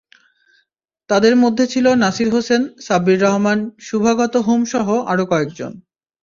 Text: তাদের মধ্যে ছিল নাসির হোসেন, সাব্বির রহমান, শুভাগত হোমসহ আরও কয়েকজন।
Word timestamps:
তাদের 1.09 1.33
মধ্যে 1.35 1.65
ছিল 1.67 1.85
নাসির 1.95 2.29
হোসেন, 2.33 2.61
সাব্বির 2.79 3.19
রহমান, 3.21 3.59
শুভাগত 3.79 4.33
হোমসহ 4.47 4.87
আরও 5.05 5.25
কয়েকজন। 5.25 5.71